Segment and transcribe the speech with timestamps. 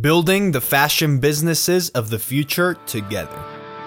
[0.00, 3.42] Building the fashion businesses of the future together.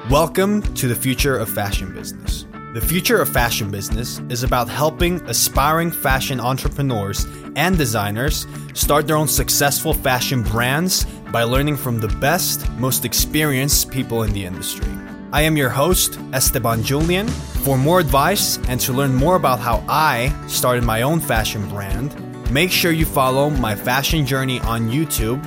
[0.09, 2.45] Welcome to the future of fashion business.
[2.73, 9.16] The future of fashion business is about helping aspiring fashion entrepreneurs and designers start their
[9.16, 14.91] own successful fashion brands by learning from the best, most experienced people in the industry.
[15.32, 17.30] I am your host, Esteban Julian.
[17.64, 22.52] For more advice and to learn more about how I started my own fashion brand,
[22.52, 25.41] make sure you follow my fashion journey on YouTube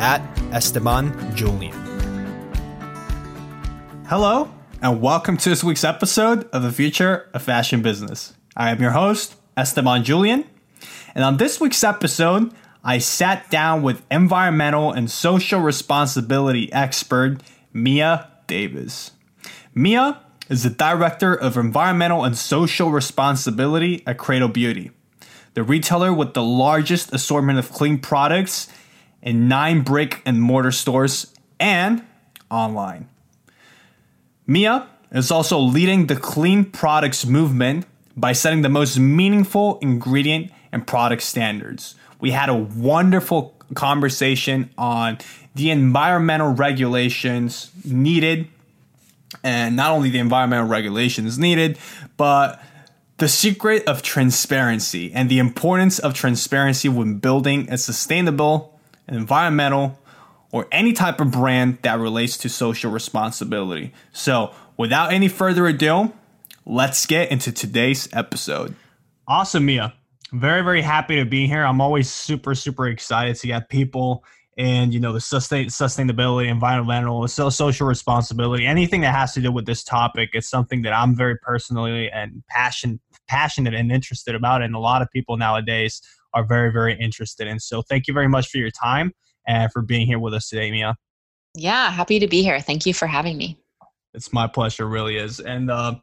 [0.00, 1.76] at Esteban Julian.
[4.06, 4.50] Hello,
[4.80, 8.32] and welcome to this week's episode of The Future of Fashion Business.
[8.56, 10.46] I am your host, Esteban Julian,
[11.14, 12.50] and on this week's episode,
[12.82, 17.42] I sat down with environmental and social responsibility expert
[17.74, 19.10] Mia Davis.
[19.74, 24.92] Mia is the Director of Environmental and Social Responsibility at Credo Beauty,
[25.52, 28.66] the retailer with the largest assortment of clean products
[29.22, 32.04] in nine brick and mortar stores and
[32.50, 33.08] online.
[34.46, 37.86] Mia is also leading the clean products movement
[38.16, 41.94] by setting the most meaningful ingredient and product standards.
[42.20, 45.18] We had a wonderful conversation on
[45.54, 48.48] the environmental regulations needed,
[49.42, 51.78] and not only the environmental regulations needed,
[52.16, 52.62] but
[53.18, 58.79] the secret of transparency and the importance of transparency when building a sustainable,
[59.10, 59.98] environmental,
[60.52, 63.92] or any type of brand that relates to social responsibility.
[64.12, 66.12] So, without any further ado,
[66.66, 68.74] let's get into today's episode.
[69.28, 69.94] Awesome, Mia.
[70.32, 71.64] Very, very happy to be here.
[71.64, 74.24] I'm always super, super excited to get people
[74.56, 79.50] and you know the sustain, sustainability, environmental, so social responsibility, anything that has to do
[79.50, 80.30] with this topic.
[80.34, 85.00] It's something that I'm very personally and passion, passionate and interested about, and a lot
[85.00, 86.02] of people nowadays
[86.34, 87.58] are very, very interested in.
[87.58, 89.12] So, thank you very much for your time
[89.46, 90.96] and for being here with us today, Mia.
[91.54, 92.60] Yeah, happy to be here.
[92.60, 93.58] Thank you for having me.
[94.14, 95.40] It's my pleasure, really is.
[95.40, 95.96] And uh,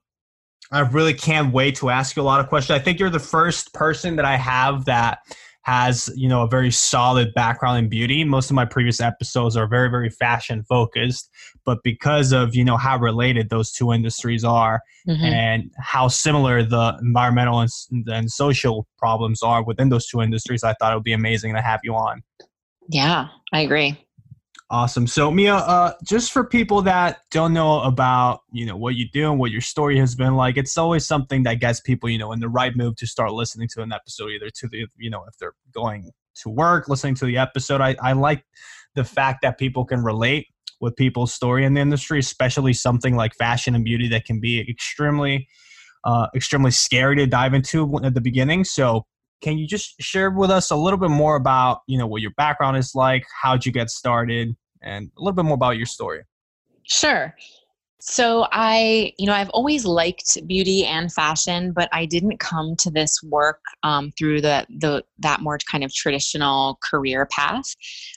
[0.72, 2.79] I really can't wait to ask you a lot of questions.
[2.79, 5.19] I think you're the first person that I have that
[5.67, 8.23] has you know a very solid background in beauty.
[8.23, 11.29] Most of my previous episodes are very very fashion focused
[11.67, 15.23] but because of you know how related those two industries are mm-hmm.
[15.23, 17.69] and how similar the environmental and,
[18.07, 21.61] and social problems are within those two industries i thought it would be amazing to
[21.61, 22.23] have you on.
[22.89, 24.06] Yeah i agree
[24.69, 25.07] Awesome.
[25.07, 29.31] So Mia, uh, just for people that don't know about you know what you do
[29.31, 32.33] and what your story has been like, it's always something that gets people you know
[32.33, 35.23] in the right mood to start listening to an episode, either to the you know
[35.25, 36.11] if they're going
[36.41, 37.79] to work, listening to the episode.
[37.79, 38.44] I, I like
[38.94, 40.47] the fact that people can relate
[40.81, 44.69] with people's story in the industry, especially something like fashion and beauty that can be
[44.69, 45.47] extremely,
[46.03, 48.66] uh, extremely scary to dive into at the beginning.
[48.66, 49.06] So
[49.42, 52.31] can you just share with us a little bit more about you know what your
[52.38, 56.22] background is like how'd you get started and a little bit more about your story?
[56.84, 57.36] Sure.
[58.00, 62.92] So i you know i've always liked beauty and fashion but i didn't come to
[62.92, 67.66] this work um, through the the that more kind of traditional career path.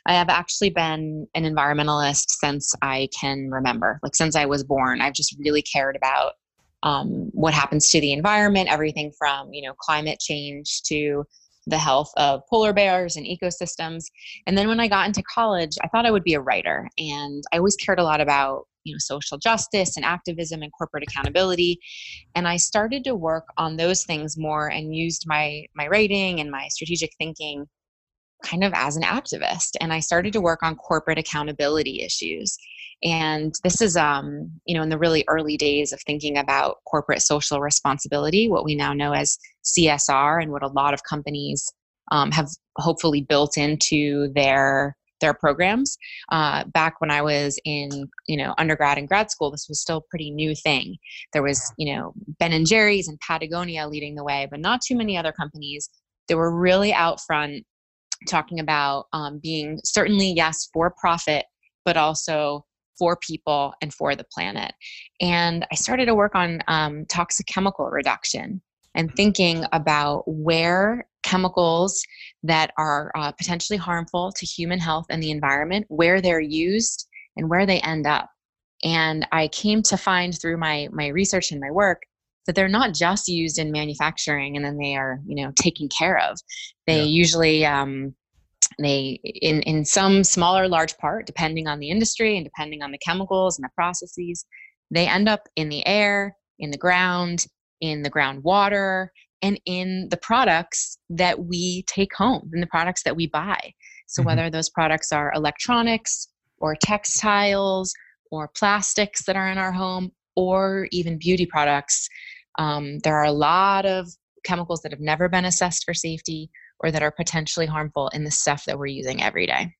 [0.07, 5.01] I have actually been an environmentalist since i can remember like since i was born.
[5.01, 6.35] I've just really cared about
[6.83, 11.25] um, what happens to the environment, everything from you know climate change to
[11.67, 14.05] the health of polar bears and ecosystems.
[14.47, 17.43] And then when I got into college, I thought I would be a writer, and
[17.53, 21.79] I always cared a lot about you know social justice and activism and corporate accountability.
[22.35, 26.51] And i started to work on those things more and used my my writing and
[26.51, 27.67] my strategic thinking
[28.43, 29.73] kind of as an activist.
[29.81, 32.57] And i started to work on corporate accountability issues
[33.03, 37.23] and this is um, you know in the really early days of thinking about corporate
[37.23, 41.67] social responsibility what we now know as csr and what a lot of companies
[42.13, 45.99] um, have hopefully built into their their programs.
[46.33, 49.99] Uh, back when i was in you know undergrad and grad school this was still
[49.99, 50.97] a pretty new thing.
[51.33, 54.97] There was you know ben and jerry's and patagonia leading the way but not too
[54.97, 55.89] many other companies.
[56.29, 57.65] They were really out front
[58.29, 61.47] talking about um, being certainly yes for profit
[61.85, 62.65] but also
[63.01, 64.73] for people and for the planet.
[65.21, 68.61] And i started to work on um, toxic chemical reduction
[68.95, 72.03] and thinking about where chemicals
[72.43, 77.49] that are uh, potentially harmful to human health and the environment where they're used and
[77.49, 78.29] where they end up.
[78.85, 82.03] And i came to find through my my research and my work
[82.47, 86.19] that they're not just used in manufacturing and then they are you know taken care
[86.19, 86.39] of.
[86.87, 87.23] They yeah.
[87.23, 88.15] usually um,
[88.79, 92.93] they in in some small or large part depending on the industry and depending on
[92.93, 94.45] the chemicals and the processes
[94.91, 97.47] they end up in the air in the ground
[97.81, 99.09] in the groundwater
[99.43, 103.59] and in the products that we take home and the products that we buy
[104.07, 104.29] So, mm-hmm.
[104.29, 106.29] whether those products are electronics
[106.59, 107.93] or textiles
[108.31, 112.09] or plastics that are in our home or even beauty products,
[112.59, 114.09] um, there are a lot of
[114.45, 118.31] chemicals that have never been assessed for safety or that are potentially harmful in the
[118.31, 119.73] stuff that we're using every day.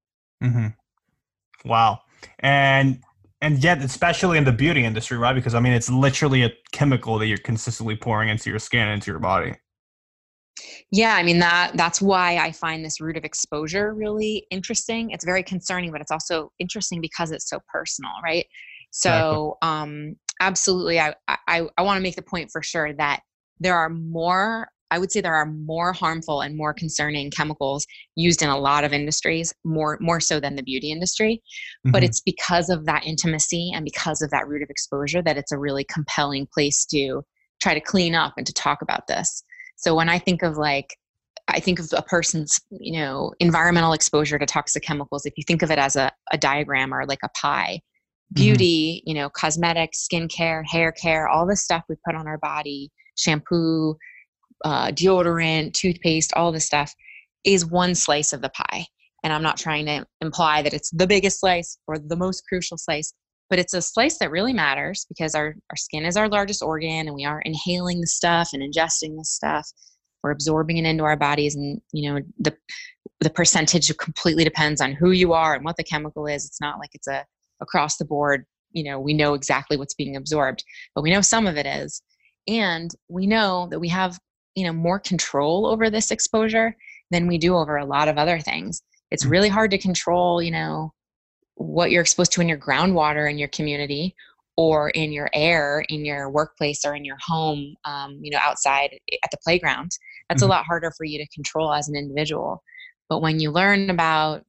[0.43, 0.69] Mm-hmm.
[1.69, 2.01] Wow.
[2.39, 3.01] And
[3.43, 7.19] and yet especially in the beauty industry right because i mean it's literally a chemical
[7.19, 9.55] that you're consistently pouring into your skin into your body
[10.91, 15.25] yeah i mean that that's why i find this route of exposure really interesting it's
[15.25, 18.47] very concerning but it's also interesting because it's so personal right
[18.91, 19.69] so exactly.
[19.69, 23.21] um absolutely i i, I want to make the point for sure that
[23.59, 28.43] there are more I would say there are more harmful and more concerning chemicals used
[28.43, 31.43] in a lot of industries, more more so than the beauty industry.
[31.87, 31.93] Mm-hmm.
[31.93, 35.53] But it's because of that intimacy and because of that route of exposure that it's
[35.53, 37.23] a really compelling place to
[37.63, 39.45] try to clean up and to talk about this.
[39.77, 40.97] So when I think of like
[41.49, 45.63] I think of a person's, you know, environmental exposure to toxic chemicals, if you think
[45.63, 48.43] of it as a, a diagram or like a pie, mm-hmm.
[48.43, 49.09] beauty, mm-hmm.
[49.09, 53.97] you know, cosmetics, skincare, hair care, all the stuff we put on our body, shampoo,
[54.65, 56.95] uh, deodorant, toothpaste, all this stuff
[57.45, 58.87] is one slice of the pie.
[59.23, 62.79] And I'm not trying to imply that it's the biggest slice or the most crucial
[62.79, 63.13] slice,
[63.51, 67.07] but it's a slice that really matters because our, our skin is our largest organ
[67.07, 69.69] and we are inhaling the stuff and ingesting the stuff.
[70.23, 72.55] We're absorbing it into our bodies and you know the
[73.21, 76.45] the percentage completely depends on who you are and what the chemical is.
[76.45, 77.25] It's not like it's a
[77.61, 80.65] across the board, you know, we know exactly what's being absorbed,
[80.95, 82.03] but we know some of it is.
[82.49, 84.19] And we know that we have
[84.55, 86.77] you know more control over this exposure
[87.11, 89.31] than we do over a lot of other things it's mm.
[89.31, 90.93] really hard to control you know
[91.55, 94.15] what you're exposed to in your groundwater in your community
[94.57, 98.91] or in your air in your workplace or in your home um, you know outside
[99.23, 99.91] at the playground
[100.29, 100.51] that's mm-hmm.
[100.51, 102.63] a lot harder for you to control as an individual
[103.09, 104.45] but when you learn about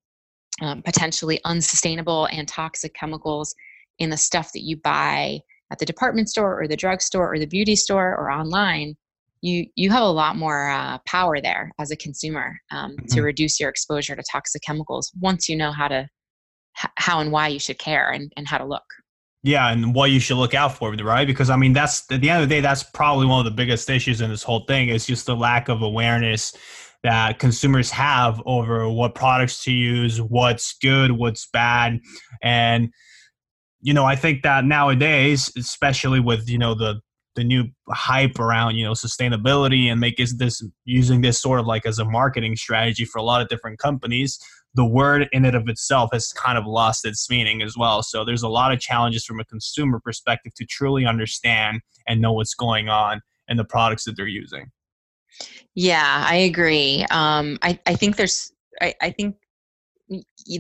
[0.62, 3.56] um, potentially unsustainable and toxic chemicals
[4.00, 5.40] in the stuff that you buy
[5.72, 8.96] at the department store or the drugstore or the beauty store or online
[9.42, 13.06] you you have a lot more uh, power there as a consumer um, mm-hmm.
[13.08, 16.08] to reduce your exposure to toxic chemicals once you know how to
[16.84, 18.84] h- how and why you should care and, and how to look.
[19.44, 21.28] Yeah and what you should look out for right?
[21.28, 23.56] Because i mean that's at the end of the day that's probably one of the
[23.56, 26.54] biggest issues in this whole thing is just the lack of awareness
[27.04, 32.00] that consumers have over what products to use what's good what's bad.
[32.44, 32.92] And
[33.82, 37.02] you know i think that nowadays especially with you know the
[37.36, 41.66] the new hype around you know sustainability and make is this using this sort of
[41.66, 44.40] like as a marketing strategy for a lot of different companies
[44.74, 48.02] the word in it of itself has kind of lost its meaning as well.
[48.04, 52.34] So there's a lot of challenges from a consumer perspective to truly understand and know
[52.34, 54.72] what's going on and the products that they're using.
[55.76, 57.06] Yeah i agree.
[57.10, 58.52] Um, I, I think there's
[58.82, 59.36] I, I think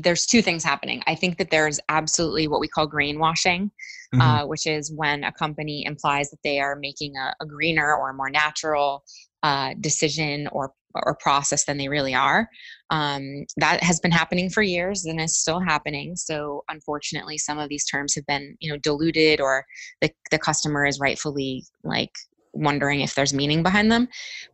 [0.01, 1.01] there's two things happening.
[1.07, 3.69] I think that there's absolutely what we call greenwashing,
[4.13, 4.21] mm-hmm.
[4.21, 8.11] uh, which is when a company implies that they are making a, a greener or
[8.11, 9.03] a more natural
[9.43, 12.49] uh, decision or or process than they really are.
[12.89, 16.17] Um, that has been happening for years and is still happening.
[16.17, 19.65] So unfortunately, some of these terms have been you know diluted, or
[20.01, 22.11] the the customer is rightfully like
[22.53, 24.07] wondering if there's meaning behind them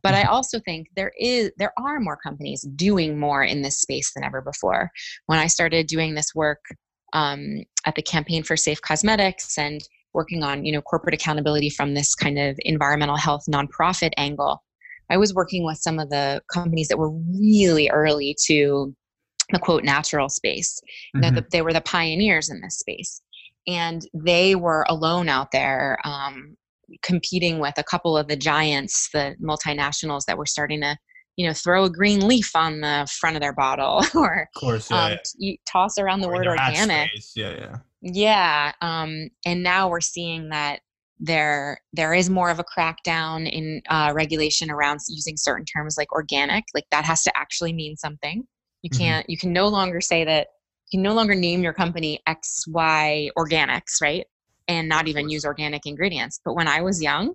[0.04, 0.34] but i mm-hmm.
[0.34, 4.42] also think there is there are more companies doing more in this space than ever
[4.42, 4.92] before
[5.26, 6.64] when i started doing this work
[7.14, 9.82] um, at the campaign for safe cosmetics and
[10.14, 14.64] working on you know corporate accountability from this kind of environmental health nonprofit angle
[15.10, 18.94] i was working with some of the companies that were really early to
[19.52, 20.80] the quote natural space
[21.16, 21.34] mm-hmm.
[21.34, 23.22] that they were the pioneers in this space
[23.68, 26.56] and they were alone out there um,
[27.04, 30.98] competing with a couple of the giants, the multinationals that were starting to,
[31.36, 34.90] you know, throw a green leaf on the front of their bottle or of course,
[34.90, 35.56] yeah, um, yeah.
[35.70, 37.10] toss around the or word organic.
[37.36, 37.76] Yeah, yeah.
[38.02, 38.72] Yeah.
[38.82, 40.82] Um, and now we're seeing that
[41.20, 46.12] there there is more of a crackdown in uh, regulation around using certain terms like
[46.12, 46.66] organic.
[46.74, 48.46] Like that has to actually mean something.
[48.84, 49.00] You mm-hmm.
[49.00, 49.24] can't.
[49.24, 49.32] Mm-hmm.
[49.32, 50.48] You can no longer say that.
[50.92, 54.26] You can no longer name your company XY Organics, right?
[54.68, 56.40] And not even use organic ingredients.
[56.44, 57.34] But when I was young,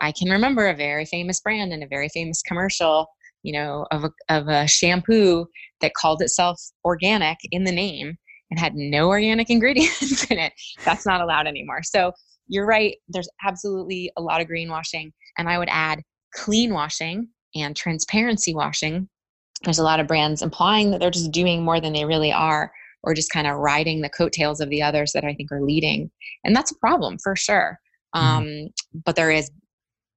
[0.00, 3.06] I can remember a very famous brand and a very famous commercial,
[3.42, 5.46] you know, of a, of a shampoo
[5.80, 8.16] that called itself organic in the name
[8.50, 10.52] and had no organic ingredients in it.
[10.84, 11.82] That's not allowed anymore.
[11.82, 12.12] So
[12.48, 12.96] you're right.
[13.08, 15.12] There's absolutely a lot of greenwashing.
[15.38, 16.02] And I would add
[16.34, 19.08] clean washing and transparency washing.
[19.62, 22.72] There's a lot of brands implying that they're just doing more than they really are
[23.02, 26.10] or just kind of riding the coattails of the others that I think are leading.
[26.44, 27.78] And that's a problem for sure.
[28.14, 28.26] Mm-hmm.
[28.26, 28.68] Um,
[29.04, 29.50] but there is,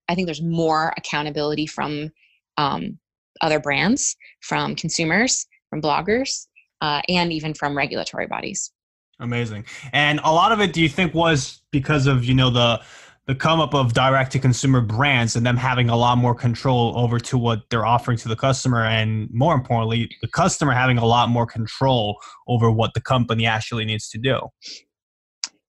[0.10, 2.12] I think there's more accountability from
[2.58, 3.00] um,
[3.42, 6.48] other brands, from consumers, from bloggers.
[6.82, 8.72] uh, and even from regulatory bodies.
[9.20, 9.65] Amazing.
[9.94, 12.82] And a lot of it, do you think, was because of you know the
[13.27, 16.94] the come up of direct to consumer brands and them having a lot more control
[16.98, 21.05] over to what they're offering to the customer, and more importantly, the customer having a
[21.05, 22.17] lot more control
[22.48, 24.39] over what the company actually needs to do.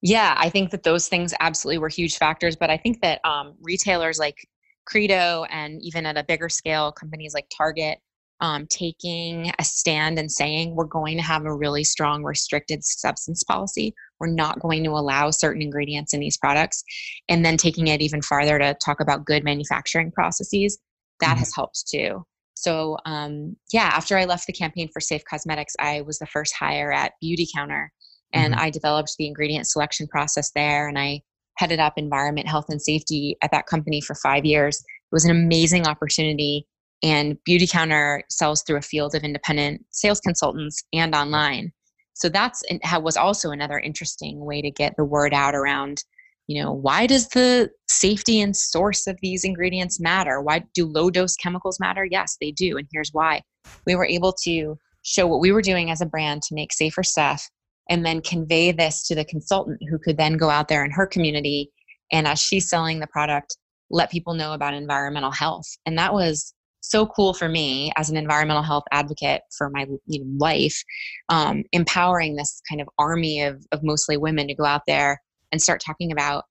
[0.03, 2.57] Yeah, I think that those things absolutely were huge factors.
[2.57, 4.47] But I think that um, retailers like
[4.85, 7.99] Credo and even at a bigger scale, companies like Target
[8.41, 13.43] um, taking a stand and saying we're going to have a really strong restricted substance
[13.43, 13.95] policy.
[14.21, 16.85] We're not going to allow certain ingredients in these products.
[17.29, 20.79] And then taking it even farther to talk about good manufacturing processes,
[21.21, 21.39] that mm-hmm.
[21.39, 22.25] has helped too.
[22.55, 26.55] So, um, yeah, after I left the campaign for Safe Cosmetics, I was the first
[26.59, 27.93] hire at Beauty Counter
[28.33, 28.63] and mm-hmm.
[28.63, 30.89] I developed the ingredient selection process there.
[30.89, 31.23] And I
[31.59, 34.77] headed up environment, health, and safety at that company for five years.
[34.77, 36.67] It was an amazing opportunity
[37.03, 41.73] and Beautycounter sells through a field of independent sales consultants and online.
[42.15, 42.63] So that's
[43.01, 46.03] was also another interesting way to get the word out around
[46.47, 50.41] you know why does the safety and source of these ingredients matter?
[50.41, 52.07] Why do low dose chemicals matter?
[52.09, 53.43] Yes they do and here's why.
[53.85, 57.03] We were able to show what we were doing as a brand to make safer
[57.03, 57.49] stuff
[57.91, 61.07] and then convey this to the consultant who could then go out there in her
[61.07, 61.71] community
[62.13, 63.57] and as she's selling the product
[63.91, 65.67] let people know about environmental health.
[65.87, 66.55] And that was
[66.91, 70.83] so cool for me as an environmental health advocate for my you know, life,
[71.29, 75.21] um, empowering this kind of army of, of mostly women to go out there
[75.53, 76.45] and start talking about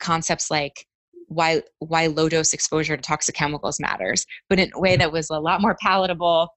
[0.00, 0.86] concepts like
[1.28, 5.30] why why low dose exposure to toxic chemicals matters, but in a way that was
[5.30, 6.48] a lot more palatable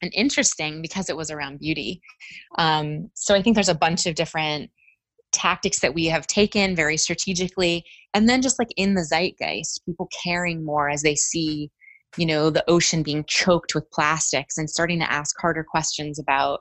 [0.00, 2.00] and interesting because it was around beauty.
[2.58, 4.70] Um, so I think there's a bunch of different
[5.32, 7.84] tactics that we have taken very strategically,
[8.14, 11.70] and then just like in the zeitgeist, people caring more as they see
[12.16, 16.60] you know the ocean being choked with plastics and starting to ask harder questions about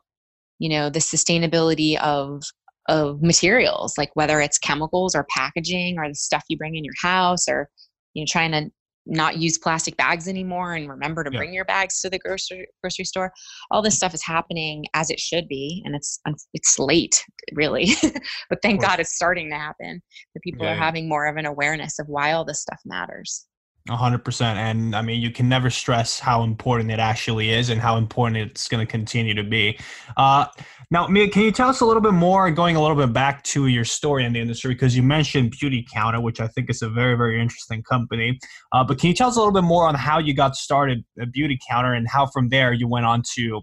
[0.59, 2.43] you know the sustainability of
[2.87, 6.93] of materials like whether it's chemicals or packaging or the stuff you bring in your
[7.01, 7.69] house or
[8.13, 8.69] you know trying to
[9.07, 11.39] not use plastic bags anymore and remember to yeah.
[11.39, 13.31] bring your bags to the grocery grocery store
[13.71, 16.19] all this stuff is happening as it should be and it's
[16.53, 17.87] it's late really
[18.49, 20.01] but thank god it's starting to happen
[20.35, 20.73] the people yeah.
[20.73, 23.47] are having more of an awareness of why all this stuff matters
[23.89, 24.59] hundred percent.
[24.59, 28.37] And I mean, you can never stress how important it actually is and how important
[28.37, 29.79] it's going to continue to be.
[30.17, 30.45] Uh,
[30.91, 33.43] now, Mia, can you tell us a little bit more, going a little bit back
[33.45, 36.81] to your story in the industry, because you mentioned Beauty Counter, which I think is
[36.81, 38.37] a very, very interesting company.
[38.73, 41.03] Uh, but can you tell us a little bit more on how you got started
[41.19, 43.61] at Beauty Counter, and how from there you went on to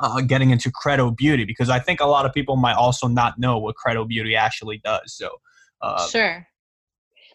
[0.00, 1.44] uh, getting into Credo Beauty?
[1.44, 4.80] Because I think a lot of people might also not know what Credo Beauty actually
[4.84, 5.14] does.
[5.14, 5.30] So,
[5.82, 6.46] uh, sure.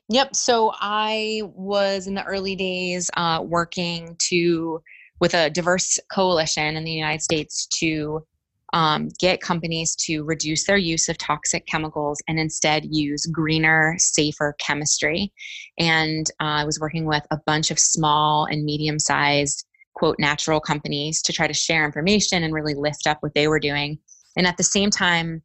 [0.09, 0.35] Yep.
[0.35, 4.81] So I was in the early days uh, working to
[5.19, 8.23] with a diverse coalition in the United States to
[8.73, 14.55] um, get companies to reduce their use of toxic chemicals and instead use greener, safer
[14.59, 15.31] chemistry.
[15.79, 20.59] And uh, I was working with a bunch of small and medium sized, quote, natural
[20.59, 23.97] companies to try to share information and really lift up what they were doing.
[24.35, 25.41] And at the same time,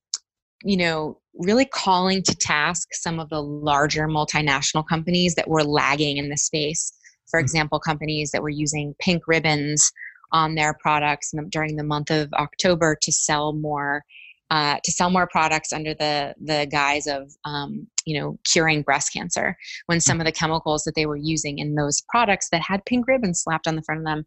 [0.62, 6.16] you know, really calling to task some of the larger multinational companies that were lagging
[6.16, 6.92] in the space.
[7.30, 7.44] For mm-hmm.
[7.44, 9.90] example, companies that were using pink ribbons
[10.32, 14.04] on their products during the month of October to sell more
[14.50, 19.12] uh, to sell more products under the the guise of um, you know curing breast
[19.12, 20.20] cancer when some mm.
[20.22, 23.68] of the chemicals that they were using in those products that had pink ribbons slapped
[23.68, 24.24] on the front of them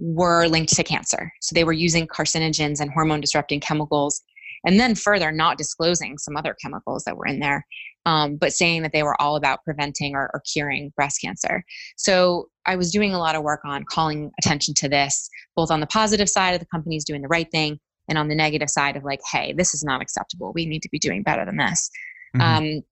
[0.00, 4.22] were linked to cancer so they were using carcinogens and hormone disrupting chemicals
[4.64, 7.66] and then further not disclosing some other chemicals that were in there
[8.06, 11.62] um, but saying that they were all about preventing or, or, curing breast cancer
[11.96, 15.80] so i was doing a lot of work on calling attention to this both on
[15.80, 18.96] the positive side of the companies doing the right thing and on the negative side
[18.96, 21.90] of like hey this is not acceptable we need to be doing better than this
[22.34, 22.40] mm-hmm.
[22.40, 22.82] um,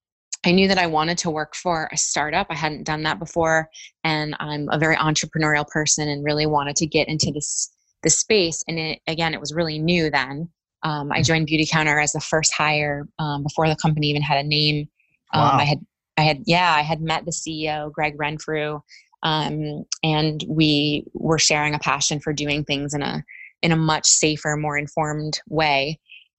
[0.47, 2.47] I knew that I wanted to work for a startup.
[2.49, 3.69] I hadn't done that before,
[4.05, 7.71] and I'm a very entrepreneurial person, and really wanted to get into this
[8.03, 8.63] this space.
[8.69, 10.49] And it, again, it was really new then.
[10.83, 11.25] Um, I mm.
[11.25, 14.89] joined Beautycounter as the first hire um, before the company even had a name.
[15.35, 15.57] Um, wow.
[15.59, 15.79] I had,
[16.17, 18.81] I had, yeah, I had met the CEO, Gregg Renfrew,
[19.23, 23.25] um, and we were sharing a passion for doing things in a
[23.63, 25.99] in a much safer, more informed way.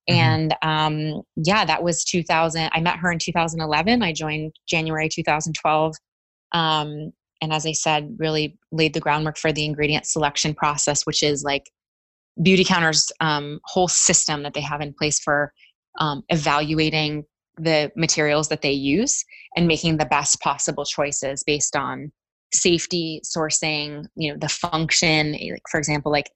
[0.09, 0.19] Mm-hmm.
[0.19, 2.69] And um, yeah, that was 2000.
[2.71, 4.01] I met her in 2011.
[4.01, 5.95] I joined January 2012.
[6.53, 11.23] Um, and as I said, really laid the groundwork for the ingredient selection process, which
[11.23, 11.69] is like
[12.39, 15.53] Beautycounter's um, whole system that they have in place for
[15.99, 17.25] um, evaluating
[17.57, 19.23] the materials that they use
[19.55, 22.11] and making the best possible choices based on
[22.53, 25.33] safety sourcing you know the function.
[25.33, 26.31] Like for example like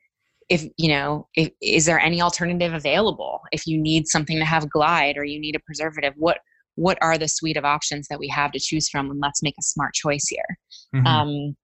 [0.50, 3.42] if you know if, is there any alternative available?
[3.52, 6.40] If you need something to have glide or you need a preservative what
[6.76, 9.56] what are the suite of options that we have to choose from and let's make
[9.60, 10.58] a smart choice here?
[10.96, 11.08] Mm-hmm.
[11.08, 11.56] um,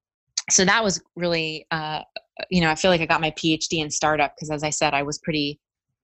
[0.49, 2.01] so that was really uh,
[2.49, 4.93] you know i feel like i got my phd in startup because as i said
[4.93, 5.59] i was pretty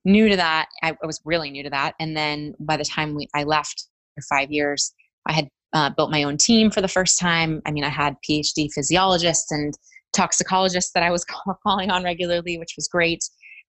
[0.08, 0.68] new to that.
[0.84, 1.96] I, I, was really new to that.
[2.00, 4.94] And then by the time we, i left for five years
[5.26, 7.62] i had uh, built my own team for the first time.
[7.66, 9.74] I mean i had phd physiologists and
[10.14, 11.26] toxicologists that i was
[11.64, 13.24] calling on regularly which was great.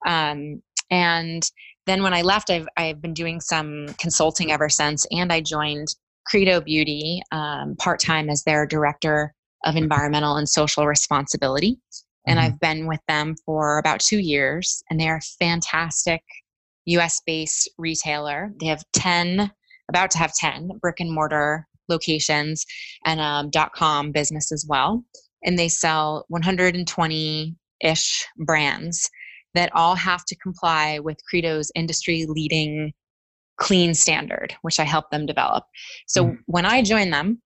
[0.07, 1.43] Um, and
[1.87, 5.89] then when I left, I've, I've been doing some consulting ever since, and I joined
[6.27, 9.33] Credo Beauty um, part time as their director
[9.65, 11.79] of environmental and social responsibility.
[12.27, 12.47] And mm-hmm.
[12.47, 16.23] I've been with them for about two years, and they're a fantastic
[16.87, 18.53] US based retailer.
[18.61, 19.51] They have 10,
[19.89, 22.65] about to have 10 brick and mortar locations
[23.05, 25.05] and um, dot com business as well.
[25.45, 29.09] And they sell 120 ish brands
[29.55, 32.93] that all have to comply with Credo's industry leading
[33.57, 35.65] clean standard, which I helped them develop.
[36.07, 36.39] So mm.
[36.47, 37.41] when I joined them,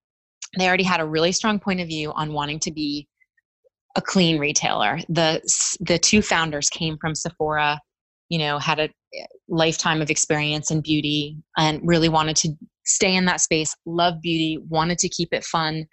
[0.58, 3.06] they already had a really strong point of view on wanting to be
[3.96, 4.98] a clean retailer.
[5.08, 5.40] The
[5.80, 7.80] the two founders came from Sephora,
[8.28, 12.50] you know, had a eh, lifetime of experience in beauty and really wanted to
[12.84, 15.86] stay in that space, love beauty, wanted to keep it fun,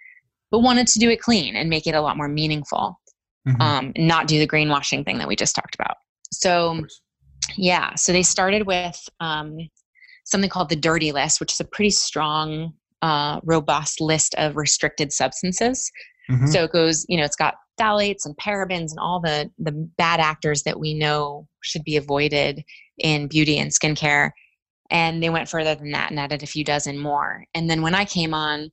[0.50, 3.00] but wanted to do it clean and make it a lot more meaningful.
[3.46, 3.62] Mm-hmm.
[3.62, 5.96] Um, not do the greenwashing thing that we just talked about.
[6.32, 6.84] So,
[7.56, 9.56] yeah, so they started with um,
[10.24, 15.12] something called the dirty list, which is a pretty strong, uh, robust list of restricted
[15.12, 15.90] substances.
[16.30, 16.46] Mm-hmm.
[16.48, 20.20] So it goes, you know, it's got phthalates and parabens and all the the bad
[20.20, 22.64] actors that we know should be avoided
[22.98, 24.30] in beauty and skincare.
[24.90, 27.44] And they went further than that and added a few dozen more.
[27.54, 28.70] And then when I came on,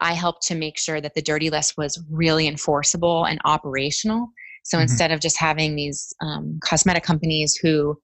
[0.00, 4.28] I helped to make sure that the dirty list was really enforceable and operational
[4.66, 4.82] so mm-hmm.
[4.82, 7.96] instead of just having these um, cosmetic companies who,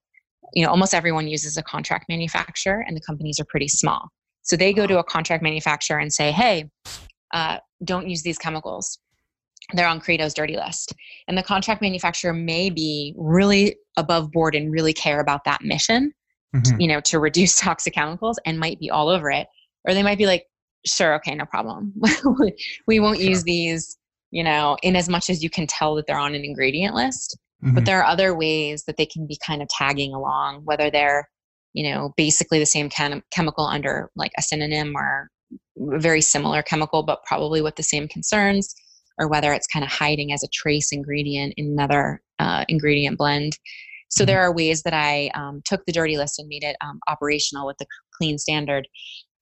[0.54, 4.09] you know, almost everyone uses a contract manufacturer and the companies are pretty small.
[4.42, 6.70] So they go to a contract manufacturer and say, hey,
[7.35, 8.98] uh, don't use these chemicals.
[9.75, 10.94] They're on Credo's dirty list.
[11.29, 16.12] And the contract manufacturer may be really above board and really care about that mission,
[16.55, 16.81] mm-hmm.
[16.81, 19.46] you know, to reduce toxic chemicals and might be all over it.
[19.87, 20.46] Or they might be like,
[20.87, 21.92] sure, okay, no problem.
[22.87, 23.29] we won't sure.
[23.29, 23.96] use these
[24.33, 27.38] you know, in as much as you can tell that they're on an ingredient list.
[27.62, 27.75] Mm-hmm.
[27.75, 31.29] But there are other ways that they can be kind of tagging along, whether they're,
[31.75, 35.29] you know, basically the same chem- chemical under like a synonym or
[35.77, 38.75] very similar chemical, but probably with the same concerns,
[39.18, 43.59] or whether it's kind of hiding as a trace ingredient in another uh, ingredient blend.
[44.09, 44.27] So mm-hmm.
[44.27, 47.66] there are ways that I um, took the dirty list and made it um, operational
[47.66, 48.87] with the clean standard.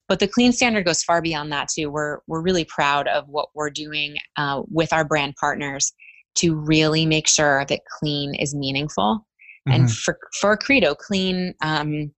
[0.07, 1.89] But the clean standard goes far beyond that too.
[1.89, 5.93] We're we're really proud of what we're doing uh, with our brand partners
[6.35, 9.25] to really make sure that clean is meaningful.
[9.67, 9.71] Mm-hmm.
[9.71, 12.11] And for for Credo, clean um,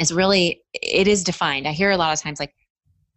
[0.00, 1.68] is really it is defined.
[1.68, 2.54] I hear a lot of times like,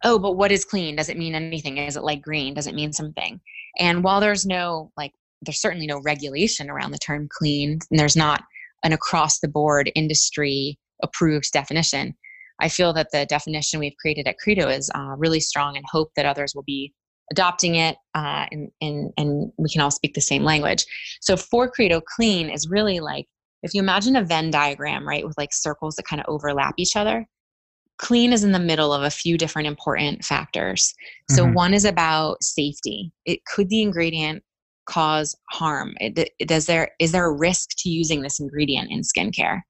[0.04, 0.96] oh, but what is clean?
[0.96, 1.78] Does it mean anything?
[1.78, 2.54] Is it like green?
[2.54, 3.40] Does it mean something?
[3.78, 5.12] And while there's no like
[5.42, 8.42] there's certainly no regulation around the term clean, and there's not
[8.84, 12.14] an across the board industry approved definition
[12.62, 16.12] I feel that the definition we've created at Credo is uh, really strong and hope
[16.16, 16.92] that others will be
[17.30, 20.84] adopting it uh, and, and, and we can all speak the same language.
[21.20, 23.26] So for Credo Clean is really like,
[23.64, 26.94] if you imagine a Venn diagram, right, with like circles that kind of overlap each
[26.96, 27.26] other,
[28.02, 30.92] clean is in the middle of a few different important factors.
[31.30, 31.54] So mm-hmm.
[31.54, 33.12] one is about safety.
[33.24, 34.42] It could the ingredient
[34.86, 35.94] cause harm?
[36.00, 39.60] It, it, does there is there a risk to using this ingredient in skincare?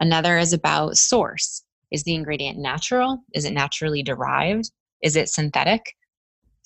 [0.00, 1.62] Another is about source.
[1.90, 3.18] Is the ingredient natural?
[3.34, 4.72] Is it naturally derived?
[5.02, 5.94] Is it synthetic?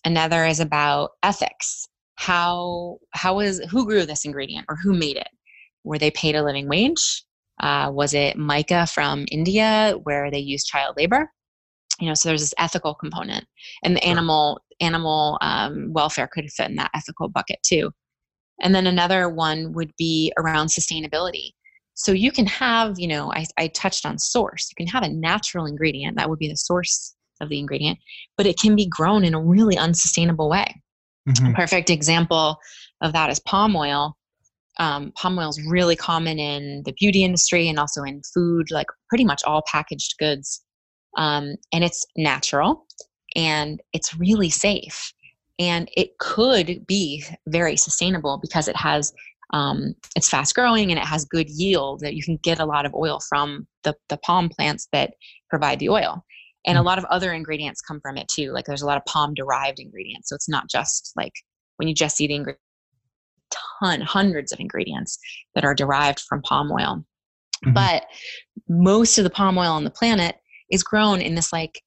[0.05, 1.89] Another is about ethics.
[2.15, 5.29] How how is who grew this ingredient or who made it?
[5.83, 7.25] Were they paid a living wage?
[7.61, 11.31] Uh, was it mica from India where they use child labor?
[12.01, 13.47] You know, so there's this ethical component,
[13.83, 17.91] and the animal animal um, welfare could fit in that ethical bucket too.
[18.61, 21.51] And then another one would be around sustainability.
[21.95, 24.71] So you can have, you know, I, I touched on source.
[24.71, 27.99] You can have a natural ingredient, that would be the source of the ingredient,
[28.37, 30.83] but it can be grown in a really unsustainable way.
[31.29, 31.47] Mm-hmm.
[31.47, 32.59] A perfect example
[33.01, 34.17] of that is palm oil.
[34.79, 38.87] Um, palm oil is really common in the beauty industry and also in food, like
[39.09, 40.63] pretty much all packaged goods.
[41.17, 42.87] Um, and it's natural
[43.35, 45.13] and it's really safe.
[45.59, 49.13] And it could be very sustainable because it has
[49.53, 52.85] um, it's fast growing and it has good yield that you can get a lot
[52.85, 55.15] of oil from the, the palm plants that
[55.49, 56.23] provide the oil
[56.67, 56.81] and mm.
[56.81, 59.33] a lot of other ingredients come from it too like there's a lot of palm
[59.35, 61.33] derived ingredients so it's not just like
[61.77, 62.61] when you just see the ingredient
[63.81, 65.19] ton, hundreds of ingredients
[65.55, 67.05] that are derived from palm oil.
[67.65, 67.73] Mm-hmm.
[67.73, 68.05] But
[68.69, 70.37] most of the palm oil on the planet
[70.71, 71.81] is grown in this like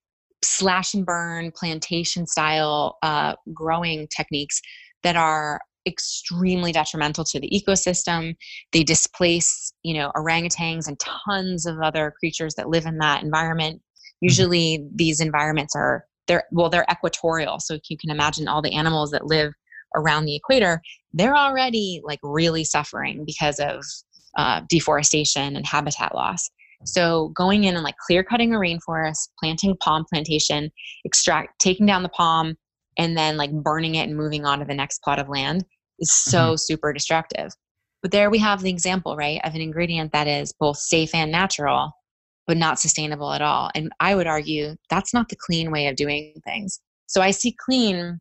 [0.44, 4.62] slash and burn plantation style uh, growing techniques
[5.04, 8.36] that are extremely detrimental to the ecosystem
[8.72, 13.78] they displace you know orangutans and tons of other creatures that live in that environment
[13.78, 14.26] mm-hmm.
[14.26, 14.96] usually mm-hmm.
[14.96, 19.26] these environments are they're well they're equatorial so you can imagine all the animals that
[19.26, 19.54] live
[19.96, 20.82] around the equator
[21.14, 23.84] they're already like really suffering because of
[24.38, 26.50] uh, deforestation and habitat loss
[26.86, 30.72] so going in and like clear cutting a rainforest, planting palm plantation,
[31.06, 32.56] extract, taking down the palm,
[32.98, 35.66] and then like burning it and moving on to the next plot of land
[36.00, 36.56] is so mm-hmm.
[36.58, 37.52] super destructive.
[38.02, 41.32] But there we have the example, right, of an ingredient that is both safe and
[41.32, 41.92] natural,
[42.48, 43.70] but not sustainable at all.
[43.76, 46.80] And I would argue that's not the clean way of doing things.
[47.06, 48.20] So I see clean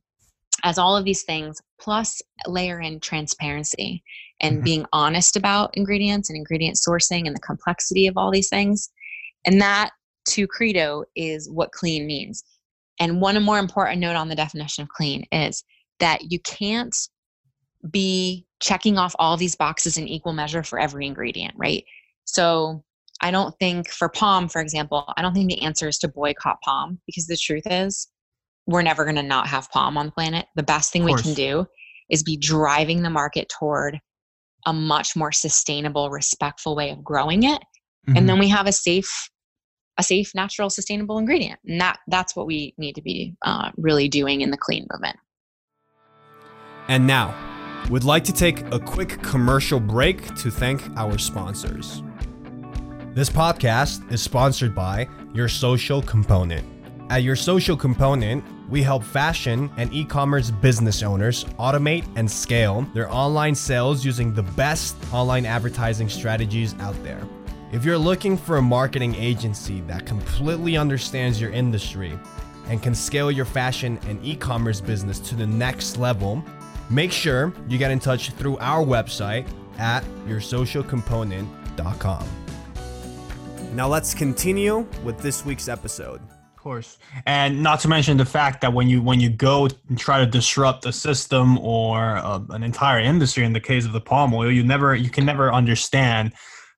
[0.64, 4.02] as all of these things plus layer in transparency
[4.40, 4.64] and mm-hmm.
[4.64, 8.90] being honest about ingredients and ingredient sourcing and the complexity of all these things.
[9.44, 9.90] And that
[10.28, 12.44] to credo is what clean means.
[12.98, 15.64] And one more important note on the definition of clean is
[15.98, 16.94] that you can't
[17.90, 21.84] be checking off all these boxes in equal measure for every ingredient, right?
[22.24, 22.84] So
[23.22, 26.60] I don't think for palm, for example, I don't think the answer is to boycott
[26.62, 28.08] palm because the truth is
[28.66, 30.46] we're never going to not have palm on the planet.
[30.56, 31.66] The best thing we can do
[32.10, 33.98] is be driving the market toward
[34.66, 37.60] a much more sustainable, respectful way of growing it.
[38.08, 38.16] Mm-hmm.
[38.16, 39.30] And then we have a safe,
[39.98, 41.58] a safe, natural, sustainable ingredient.
[41.66, 45.16] And that that's what we need to be uh, really doing in the clean movement.
[46.88, 47.34] And now,
[47.90, 52.02] we'd like to take a quick commercial break to thank our sponsors.
[53.14, 56.79] This podcast is sponsored by Your Social Component.
[57.10, 62.82] At Your Social Component, we help fashion and e commerce business owners automate and scale
[62.94, 67.20] their online sales using the best online advertising strategies out there.
[67.72, 72.16] If you're looking for a marketing agency that completely understands your industry
[72.68, 76.44] and can scale your fashion and e commerce business to the next level,
[76.90, 82.28] make sure you get in touch through our website at yoursocialcomponent.com.
[83.72, 86.20] Now let's continue with this week's episode
[86.60, 90.18] course, and not to mention the fact that when you when you go and try
[90.18, 94.34] to disrupt a system or uh, an entire industry, in the case of the palm
[94.34, 96.32] oil, you never you can never understand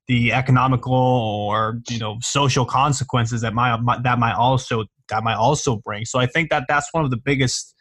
[0.08, 5.76] the economical or you know social consequences that might, that might also that might also
[5.76, 6.04] bring.
[6.04, 7.74] So I think that that's one of the biggest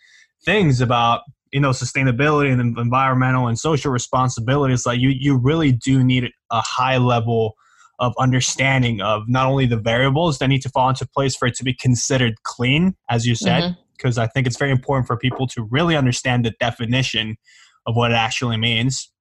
[0.44, 4.74] things about you know sustainability and environmental and social responsibility.
[4.74, 7.56] It's like you you really do need a high level
[8.02, 11.56] of understanding of not only the variables that need to fall into place for it
[11.56, 14.24] to be considered clean, as you said, because mm-hmm.
[14.24, 17.38] I think it's very important for people to really understand the definition
[17.86, 19.12] of what it actually means.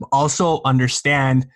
[0.00, 1.46] But Also understand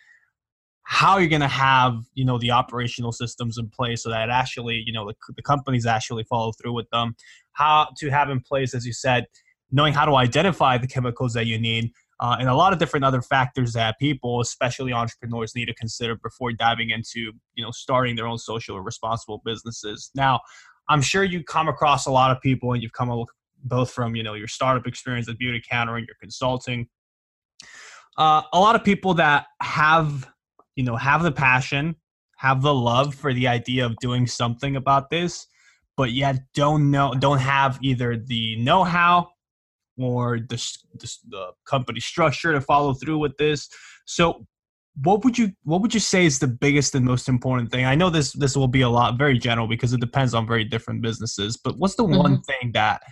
[0.85, 4.83] how you're going to have you know the operational systems in place so that actually
[4.85, 7.14] you know the, the companies actually follow through with them
[7.53, 9.25] how to have in place as you said
[9.70, 13.04] knowing how to identify the chemicals that you need uh, and a lot of different
[13.04, 18.14] other factors that people, especially entrepreneurs, need to consider before diving into you know starting
[18.14, 20.11] their own social or responsible businesses.
[20.14, 20.40] Now,
[20.88, 23.24] I'm sure you come across a lot of people, and you've come
[23.64, 26.87] both from you know your startup experience at Beautycounter and your consulting.
[28.16, 30.30] Uh, a lot of people that have
[30.76, 31.96] you know have the passion,
[32.37, 35.48] have the love for the idea of doing something about this,
[35.96, 39.31] but yet don't know don't have either the know-how
[39.98, 40.57] or the,
[40.98, 43.68] the, the company structure to follow through with this.
[44.07, 44.46] So
[45.02, 47.85] what would you what would you say is the biggest and most important thing?
[47.85, 50.64] I know this this will be a lot very general because it depends on very
[50.64, 52.18] different businesses, but what's the mm-hmm.
[52.18, 53.02] one thing that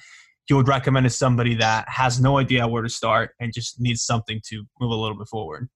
[0.49, 4.03] you would recommend to somebody that has no idea where to start and just needs
[4.03, 5.69] something to move a little bit forward?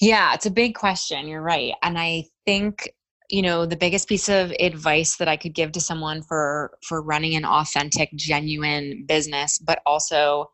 [0.00, 1.26] Yeah, it's a big question.
[1.26, 1.72] You're right.
[1.82, 2.92] And I think
[3.28, 7.02] you know the biggest piece of advice that i could give to someone for for
[7.02, 10.46] running an authentic genuine business but also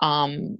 [0.00, 0.56] um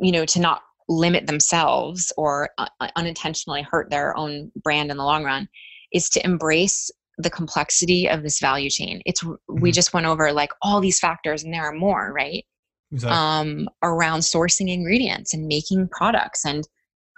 [0.00, 5.04] you know to not limit themselves or uh, unintentionally hurt their own brand in the
[5.04, 5.48] long run
[5.92, 9.60] is to embrace the complexity of this value chain it's mm-hmm.
[9.60, 12.44] we just went over like all these factors and there are more right
[12.92, 13.16] exactly.
[13.16, 16.68] um around sourcing ingredients and making products and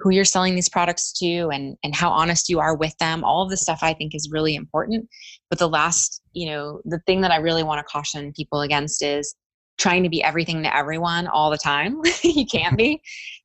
[0.00, 3.22] who you're selling these products to and and how honest you are with them.
[3.22, 5.08] All of this stuff i think is really important.
[5.48, 9.02] But the last you know the thing that i really want to caution people against
[9.02, 9.34] is
[9.78, 12.00] trying to be everything to everyone all the time.
[12.22, 13.00] You can't be.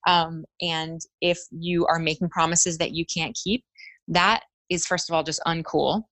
[0.07, 3.63] Um, and if you are making promises that you can't keep
[4.07, 6.03] that is first of all just uncool.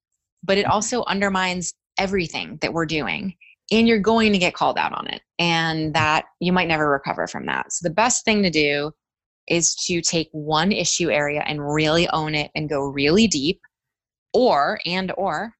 [0.43, 3.35] But it also undermines everything that we're doing
[3.71, 5.21] and you're going to get called out on it.
[5.39, 7.71] And that you might never recover from that.
[7.71, 8.91] So the best thing to do
[9.47, 13.59] is to take one issue area and really own it and go really deep
[14.33, 15.53] or and or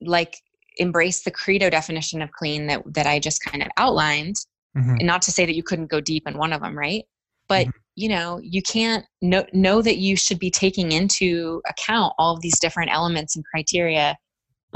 [0.00, 0.36] like
[0.78, 4.36] embrace the credo definition of clean that that I just kind of outlined
[4.76, 4.96] mm-hmm.
[4.98, 7.04] and not to say that you couldn't go deep in one of them right
[7.48, 7.78] but mm-hmm.
[7.94, 12.42] you know you can't know know that you should be taking into account all of
[12.42, 14.16] these different elements and criteria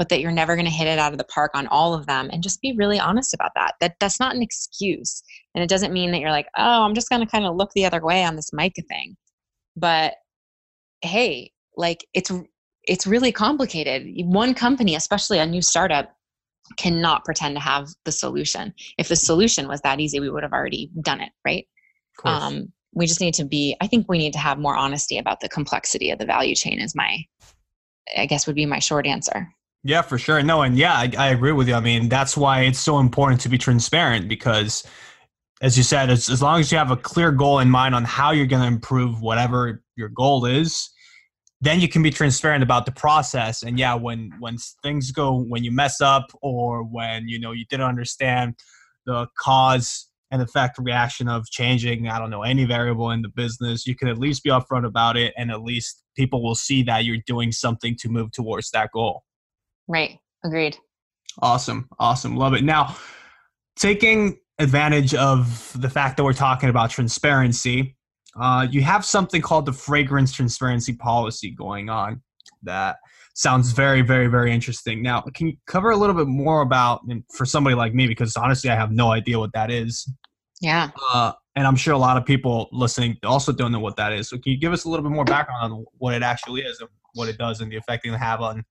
[0.01, 2.07] but that you're never going to hit it out of the park on all of
[2.07, 3.75] them and just be really honest about that.
[3.81, 5.21] That that's not an excuse
[5.53, 7.69] and it doesn't mean that you're like oh i'm just going to kind of look
[7.75, 9.15] the other way on this mica thing.
[9.75, 10.15] But
[11.01, 12.31] hey like it's
[12.85, 14.07] it's really complicated.
[14.25, 16.11] One company especially a new startup
[16.77, 18.73] cannot pretend to have the solution.
[18.97, 21.67] If the solution was that easy we would have already done it right?
[22.25, 25.39] Um, we just need to be i think we need to have more honesty about
[25.39, 27.23] the complexity of the value chain is my
[28.17, 29.47] i guess would be my short answer
[29.83, 30.41] yeah, for sure.
[30.43, 31.73] No, and yeah, I, I, agree with you.
[31.73, 34.83] I mean, that's why it's so important to be transparent because,
[35.61, 38.03] as you said, as, as long as you have a clear goal in mind on
[38.03, 40.89] how you're going to improve whatever your goal is,
[41.61, 43.63] then you can be transparent about the process.
[43.63, 47.65] And yeah, when when things go, when you mess up, or when you know you
[47.65, 48.55] didn't understand
[49.07, 53.85] the cause and effect reaction of changing, I don't know, any variable in the business,
[53.87, 57.03] you can at least be upfront about it, and at least people will see that
[57.03, 59.23] you're doing something to move towards that goal.
[59.91, 60.17] Right.
[60.45, 60.77] Agreed.
[61.41, 61.89] Awesome.
[61.99, 62.37] Awesome.
[62.37, 62.63] Love it.
[62.63, 62.95] Now,
[63.75, 67.97] taking advantage of the fact that we're talking about transparency,
[68.39, 72.21] uh, you have something called the fragrance transparency policy going on
[72.63, 72.97] that
[73.33, 75.01] sounds very, very, very interesting.
[75.01, 78.37] Now, can you cover a little bit more about, and for somebody like me, because
[78.37, 80.09] honestly, I have no idea what that is.
[80.61, 80.91] Yeah.
[81.13, 84.29] Uh, and I'm sure a lot of people listening also don't know what that is.
[84.29, 86.79] So, can you give us a little bit more background on what it actually is
[86.79, 88.63] and what it does and the effect it can have on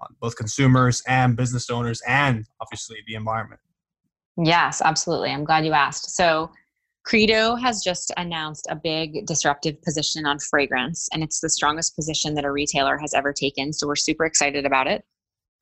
[0.00, 3.60] on both consumers and business owners and obviously the environment.
[4.36, 5.30] Yes, absolutely.
[5.30, 6.10] I'm glad you asked.
[6.10, 6.50] So,
[7.04, 12.34] Credo has just announced a big disruptive position on fragrance, and it's the strongest position
[12.34, 13.72] that a retailer has ever taken.
[13.72, 15.04] So, we're super excited about it.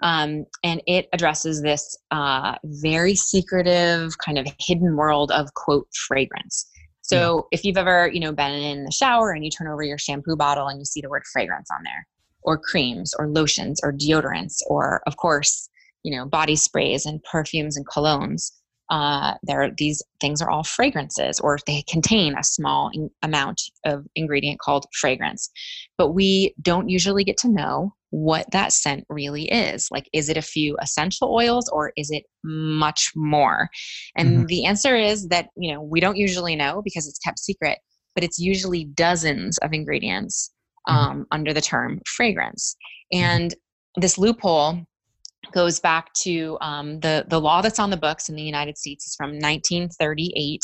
[0.03, 6.69] Um, and it addresses this uh, very secretive, kind of hidden world of quote fragrance.
[7.03, 7.59] So, yeah.
[7.59, 10.37] if you've ever, you know, been in the shower and you turn over your shampoo
[10.37, 12.07] bottle and you see the word fragrance on there,
[12.49, 15.69] or creams or lotions or deodorants or of course
[16.03, 18.53] you know body sprays and perfumes and colognes.
[18.91, 24.07] Uh, there these things are all fragrances or they contain a small in- amount of
[24.15, 25.51] ingredient called fragrance.
[25.99, 29.89] But we don't usually get to know what that scent really is.
[29.91, 33.69] Like is it a few essential oils or is it much more?
[34.17, 34.47] And mm-hmm.
[34.47, 37.79] the answer is that you know we don't usually know because it's kept secret
[38.15, 40.51] but it's usually dozens of ingredients
[40.89, 40.97] Mm-hmm.
[40.97, 42.77] um, under the term fragrance.
[43.13, 43.25] Mm-hmm.
[43.25, 43.55] And
[43.97, 44.85] this loophole
[45.53, 49.07] goes back to um, the the law that's on the books in the United States
[49.07, 50.61] is from 1938,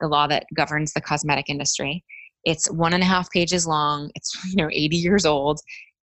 [0.00, 2.04] the law that governs the cosmetic industry.
[2.44, 4.10] It's one and a half pages long.
[4.14, 5.60] It's you know 80 years old,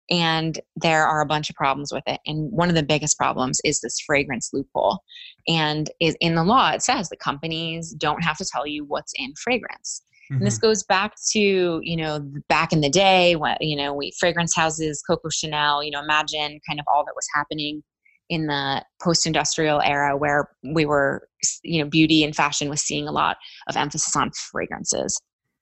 [0.09, 2.19] and there are a bunch of problems with it.
[2.25, 4.99] And one of the biggest problems is this fragrance loophole.
[5.47, 9.13] And is in the law it says that companies don't have to tell you what's
[9.15, 10.01] in fragrance.
[10.25, 10.35] Mm-hmm.
[10.37, 10.67] And this mm-hmm.
[10.67, 15.03] goes back to, you know, back in the day when, you know, we fragrance houses,
[15.07, 17.83] Coco Chanel, you know, imagine kind of all that was happening
[18.29, 21.27] in the post-industrial era where we were,
[21.63, 25.19] you know, beauty and fashion was seeing a lot of emphasis on fragrances.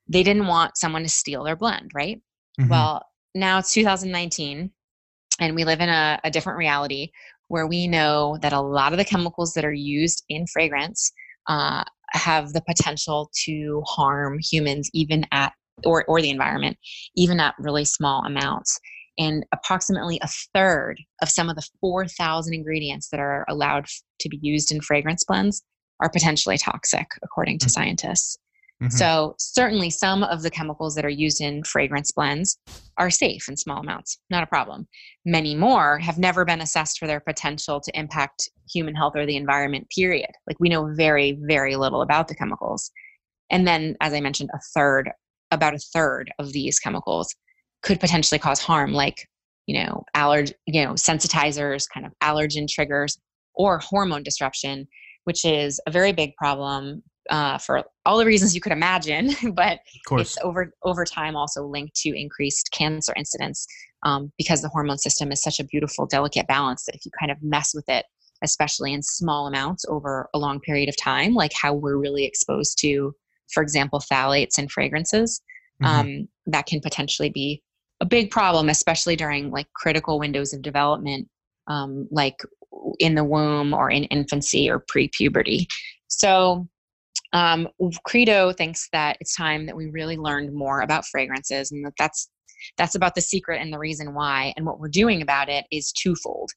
[0.07, 2.21] They didn't want someone to steal their blend, right?
[2.59, 2.69] Mm-hmm.
[2.69, 4.71] Well, now it's 2019
[5.39, 7.11] and we live in a, a different reality
[7.47, 11.11] where we know that a lot of the chemicals that are used in fragrance
[11.47, 15.53] uh, have the potential to harm humans even at
[15.85, 16.77] or, or the environment
[17.15, 18.79] even at really small amounts
[19.17, 23.85] and approximately a third of some of the 4000 ingredients that are allowed
[24.19, 25.63] to be used in fragrance blends
[25.99, 27.71] are potentially toxic according to mm-hmm.
[27.71, 28.37] scientists
[28.83, 28.97] Mm-hmm.
[28.97, 32.57] So, certainly some of the chemicals that are used in fragrance blends
[32.97, 34.87] are safe in small amounts, not a problem.
[35.23, 39.37] Many more have never been assessed for their potential to impact human health or the
[39.37, 40.31] environment, period.
[40.47, 42.91] Like we know very, very little about the chemicals.
[43.49, 45.09] And then, as I mentioned, a third,
[45.51, 47.33] about a third of these chemicals
[47.83, 49.29] could potentially cause harm, like,
[49.65, 53.17] you know, allerg, you know, sensitizers, kind of allergen triggers,
[53.55, 54.87] or hormone disruption,
[55.23, 59.79] which is a very big problem uh, for all the reasons you could imagine, but
[60.11, 63.65] it's over over time also linked to increased cancer incidence
[64.03, 67.31] um, because the hormone system is such a beautiful, delicate balance that if you kind
[67.31, 68.05] of mess with it,
[68.43, 72.77] especially in small amounts over a long period of time, like how we're really exposed
[72.79, 73.15] to,
[73.53, 75.41] for example, phthalates and fragrances,
[75.81, 75.99] mm-hmm.
[75.99, 77.61] um, that can potentially be
[78.01, 81.27] a big problem, especially during like critical windows of development,
[81.67, 82.35] um, like
[82.99, 85.67] in the womb or in infancy or pre-puberty.
[86.07, 86.67] So
[87.33, 87.67] um,
[88.05, 92.29] Credo thinks that it's time that we really learned more about fragrances, and that that's
[92.77, 94.53] that's about the secret and the reason why.
[94.55, 96.51] And what we're doing about it is twofold.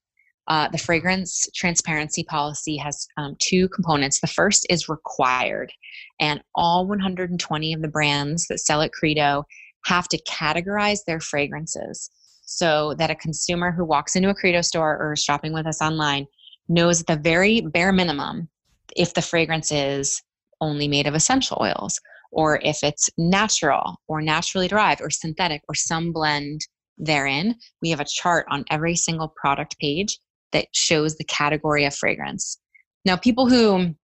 [0.49, 4.21] Uh, the fragrance transparency policy has um, two components.
[4.21, 5.73] The first is required,
[6.21, 9.45] and all 120 of the brands that sell at Credo
[9.87, 12.11] have to categorize their fragrances
[12.47, 15.83] so that a consumer who walks into a Credo store or is shopping with us
[15.83, 16.27] online
[16.69, 18.49] knows at the very bare minimum
[18.97, 20.23] if the fragrance is
[20.61, 22.01] only made of essential oils
[22.33, 26.61] or if it's natural or naturally derived or synthetic or some blend
[26.99, 27.55] therein.
[27.83, 30.19] We have a chart on every single product page
[30.53, 32.59] that shows the category of fragrance.
[33.05, 33.95] Now, people who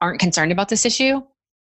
[0.00, 1.20] aren't concerned about this issue,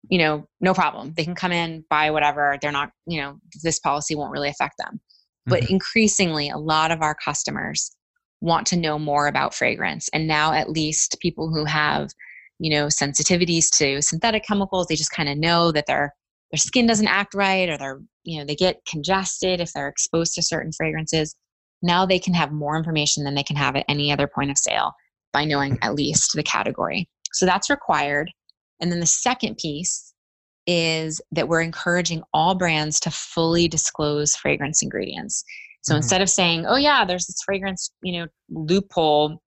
[0.10, 1.14] you know, no problem.
[1.16, 2.58] They can come in, buy whatever.
[2.62, 5.00] They're not, you know, this policy won't really affect them.
[5.46, 5.74] But mm-hmm.
[5.74, 7.92] increasingly, a lot of our customers
[8.42, 10.10] want to know more about fragrance.
[10.14, 12.10] And now, at least, people who have
[12.62, 14.86] you know sensitivities to synthetic chemicals.
[14.88, 16.14] They just kind of know that their
[16.52, 20.36] their skin doesn't act right or they're you know they get congested if they're exposed
[20.36, 21.36] to certain fragrances.
[21.82, 24.58] Now they can have more information than they can have at any other point of
[24.60, 24.94] sale
[25.34, 27.10] by knowing at least the category.
[27.34, 28.30] So that's required.
[28.80, 30.14] And then the second piece
[30.68, 35.44] is that we're encouraging all brands to fully disclose fragrance ingredients.
[35.82, 35.98] So mm-hmm.
[35.98, 39.42] instead of saying oh yeah there's this fragrance you know loophole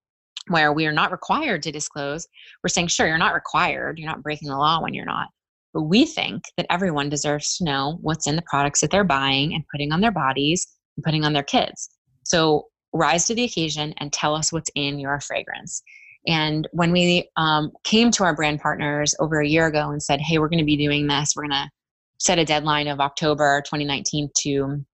[0.49, 2.27] where we are not required to disclose,
[2.63, 5.29] we're saying, sure, you're not required, you're not breaking the law when you're not.
[5.73, 9.55] But we think that everyone deserves to know what's in the products that they're buying
[9.55, 11.91] and putting on their bodies and putting on their kids.
[12.25, 15.83] So rise to the occasion and tell us what's in your fragrance.
[16.27, 20.21] And when we um, came to our brand partners over a year ago and said,
[20.21, 21.71] hey, we're going to be doing this, we're going to
[22.19, 24.85] set a deadline of October 2019 to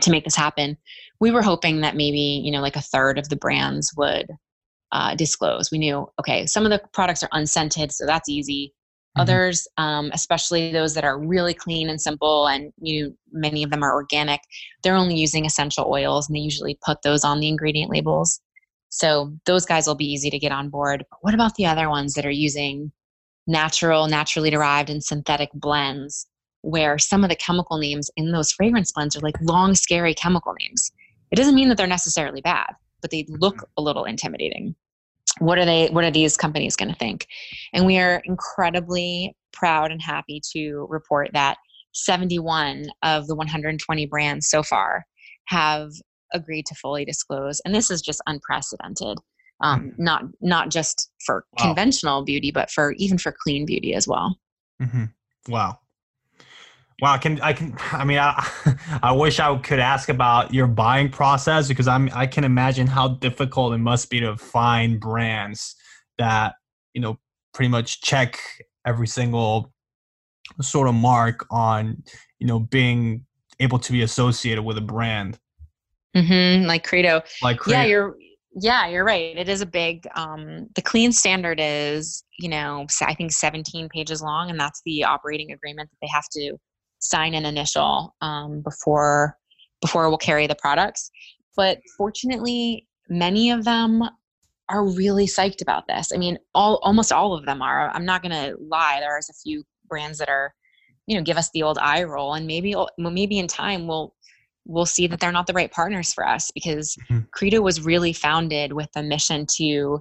[0.00, 0.76] to make this happen
[1.20, 4.26] we were hoping that maybe you know like a third of the brands would
[4.92, 5.70] uh, disclose.
[5.70, 8.72] We knew, okay, some of the products are unscented, so that's easy.
[9.16, 9.22] Mm-hmm.
[9.22, 13.82] Others, um, especially those that are really clean and simple, and you many of them
[13.82, 14.40] are organic,
[14.82, 18.40] they're only using essential oils, and they usually put those on the ingredient labels.
[18.90, 21.04] So those guys will be easy to get on board.
[21.10, 22.90] But what about the other ones that are using
[23.46, 26.26] natural, naturally derived, and synthetic blends?
[26.62, 30.54] Where some of the chemical names in those fragrance blends are like long, scary chemical
[30.60, 30.90] names.
[31.30, 33.72] It doesn't mean that they're necessarily bad but they look mm-hmm.
[33.78, 34.74] a little intimidating
[35.40, 37.26] what are they what are these companies going to think
[37.72, 41.56] and we are incredibly proud and happy to report that
[41.94, 45.04] 71 of the 120 brands so far
[45.46, 45.90] have
[46.32, 49.18] agreed to fully disclose and this is just unprecedented
[49.62, 50.04] um, mm-hmm.
[50.04, 51.66] not not just for wow.
[51.66, 54.38] conventional beauty but for even for clean beauty as well
[54.80, 55.04] mm-hmm.
[55.48, 55.78] wow
[57.00, 58.44] Wow, I can I can I mean I
[59.02, 63.08] I wish I could ask about your buying process because I'm I can imagine how
[63.08, 65.76] difficult it must be to find brands
[66.18, 66.54] that,
[66.94, 67.18] you know,
[67.54, 68.40] pretty much check
[68.84, 69.72] every single
[70.60, 72.02] sort of mark on,
[72.40, 73.24] you know, being
[73.60, 75.38] able to be associated with a brand.
[76.16, 77.22] Mm-hmm, like Credo.
[77.42, 77.78] Like Credo.
[77.78, 78.16] Yeah, you're
[78.60, 79.36] yeah, you're right.
[79.36, 84.20] It is a big um the clean standard is, you know, I think 17 pages
[84.20, 86.58] long and that's the operating agreement that they have to
[86.98, 89.36] sign an initial um, before
[89.80, 91.10] before we'll carry the products.
[91.56, 94.02] But fortunately, many of them
[94.68, 96.12] are really psyched about this.
[96.12, 97.90] I mean, all almost all of them are.
[97.90, 98.98] I'm not going to lie.
[99.00, 100.54] There's a few brands that are,
[101.06, 104.14] you know, give us the old eye roll, and maybe maybe in time we'll
[104.66, 107.20] we'll see that they're not the right partners for us because mm-hmm.
[107.32, 109.98] Credo was really founded with a mission to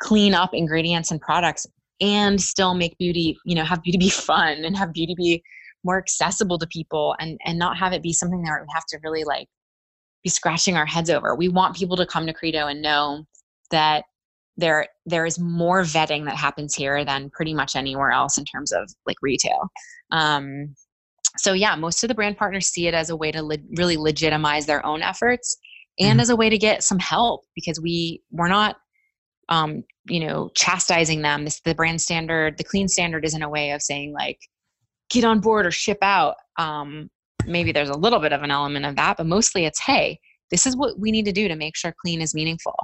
[0.00, 1.66] clean up ingredients and products
[2.00, 5.42] and still make beauty, you know, have beauty be fun and have beauty be
[5.84, 8.98] more accessible to people and and not have it be something that we have to
[9.02, 9.46] really like
[10.22, 11.34] be scratching our heads over.
[11.34, 13.24] We want people to come to Credo and know
[13.70, 14.04] that
[14.56, 18.72] there there is more vetting that happens here than pretty much anywhere else in terms
[18.72, 19.68] of like retail.
[20.10, 20.74] Um,
[21.36, 23.96] so yeah, most of the brand partners see it as a way to le- really
[23.96, 25.56] legitimize their own efforts
[25.98, 26.20] and mm-hmm.
[26.20, 28.76] as a way to get some help because we we're not
[29.48, 31.44] um, you know chastising them.
[31.44, 34.38] This the brand standard, the clean standard isn't a way of saying like
[35.10, 36.36] get on board or ship out.
[36.58, 37.08] Um,
[37.46, 40.18] maybe there's a little bit of an element of that, but mostly it's hey,
[40.50, 42.76] this is what we need to do to make sure clean is meaningful.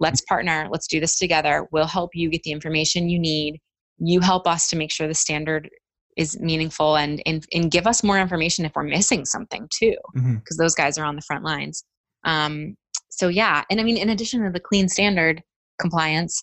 [0.00, 0.68] Let's partner.
[0.70, 1.68] Let's do this together.
[1.70, 3.60] We'll help you get the information you need.
[3.98, 5.70] You help us to make sure the standard
[6.16, 10.24] is meaningful and and, and give us more information if we're missing something too, because
[10.24, 10.62] mm-hmm.
[10.62, 11.84] those guys are on the front lines.
[12.24, 12.76] Um,
[13.08, 15.42] so yeah, and I mean, in addition to the clean standard
[15.80, 16.42] compliance,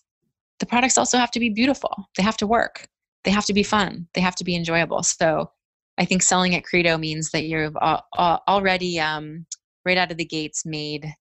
[0.58, 2.08] the products also have to be beautiful.
[2.16, 2.86] They have to work
[3.24, 5.50] they have to be fun they have to be enjoyable so
[5.98, 9.46] i think selling at credo means that you've already um,
[9.84, 11.12] right out of the gates made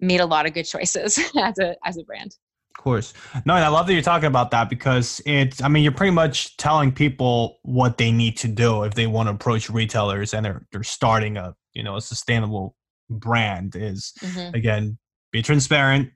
[0.00, 2.36] made a lot of good choices as a as a brand
[2.76, 3.14] Of course.
[3.46, 6.10] No, and I love that you're talking about that because it's, I mean, you're pretty
[6.10, 10.44] much telling people what they need to do if they want to approach retailers and
[10.44, 12.74] they're, they're starting a, you know, a sustainable
[13.08, 14.54] brand is mm-hmm.
[14.54, 14.98] again,
[15.30, 16.10] be transparent,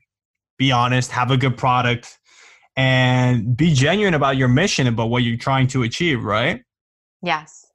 [0.58, 2.18] be honest, have a good product
[2.78, 6.62] and be genuine about your mission about what you're trying to achieve, right?
[7.22, 7.66] Yes.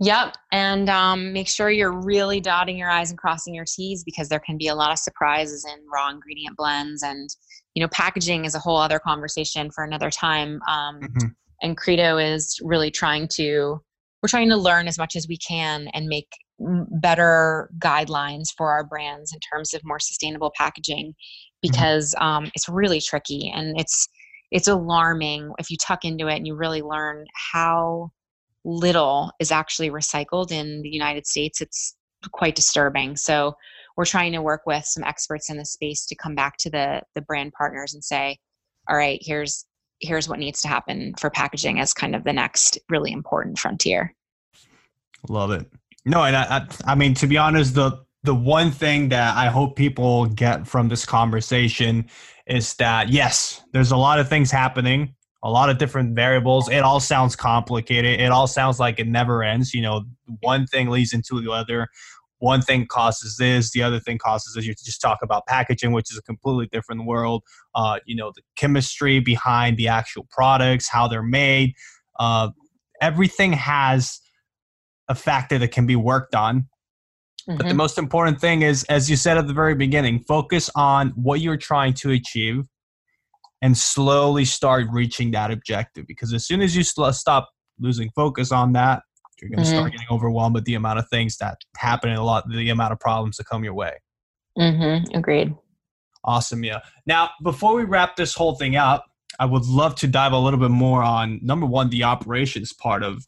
[0.00, 0.34] Yep.
[0.52, 4.40] And um, make sure you're really dotting your I's and crossing your T's because there
[4.40, 7.02] can be a lot of surprises in raw ingredient blends.
[7.02, 7.28] And,
[7.74, 10.60] you know, packaging is a whole other conversation for another time.
[10.66, 11.28] Um, mm-hmm.
[11.62, 13.82] And Credo is really trying to,
[14.22, 18.84] we're trying to learn as much as we can and make better guidelines for our
[18.84, 21.14] brands in terms of more sustainable packaging.
[21.68, 22.24] Because mm-hmm.
[22.24, 24.08] um, it's really tricky and it's
[24.52, 28.10] it's alarming if you tuck into it and you really learn how
[28.64, 31.96] little is actually recycled in the United States, it's
[32.32, 33.16] quite disturbing.
[33.16, 33.54] So
[33.96, 37.02] we're trying to work with some experts in the space to come back to the
[37.14, 38.38] the brand partners and say,
[38.88, 39.64] all right, here's
[40.00, 44.14] here's what needs to happen for packaging as kind of the next really important frontier.
[45.28, 45.66] Love it.
[46.04, 49.46] No, and I, I, I mean to be honest, the the one thing that I
[49.46, 52.06] hope people get from this conversation
[52.46, 55.14] is that yes, there's a lot of things happening
[55.46, 56.68] a lot of different variables.
[56.68, 58.20] It all sounds complicated.
[58.20, 59.72] It all sounds like it never ends.
[59.72, 60.04] You know,
[60.40, 61.86] one thing leads into the other.
[62.38, 64.66] One thing causes this, the other thing causes this.
[64.66, 67.44] You just talk about packaging, which is a completely different world.
[67.76, 71.74] Uh, you know, the chemistry behind the actual products, how they're made.
[72.18, 72.50] Uh,
[73.00, 74.20] everything has
[75.08, 76.66] a factor that can be worked on.
[77.48, 77.56] Mm-hmm.
[77.56, 77.76] But the mm-hmm.
[77.76, 81.56] most important thing is, as you said at the very beginning, focus on what you're
[81.56, 82.64] trying to achieve
[83.62, 86.06] and slowly start reaching that objective.
[86.06, 89.02] Because as soon as you stop losing focus on that,
[89.40, 89.76] you're going to mm-hmm.
[89.78, 92.92] start getting overwhelmed with the amount of things that happen and a lot, the amount
[92.92, 93.92] of problems that come your way.
[94.58, 95.16] Mm-hmm.
[95.16, 95.54] Agreed.
[96.24, 96.80] Awesome, yeah.
[97.06, 99.04] Now, before we wrap this whole thing up,
[99.38, 103.02] I would love to dive a little bit more on number one, the operations part
[103.02, 103.26] of